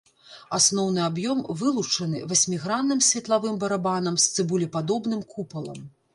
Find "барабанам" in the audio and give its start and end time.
3.67-4.19